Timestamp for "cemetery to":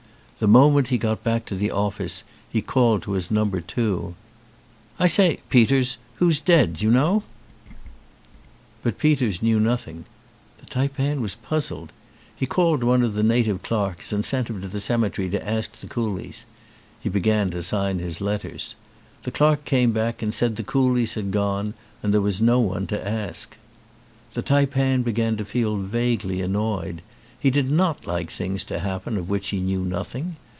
14.81-15.47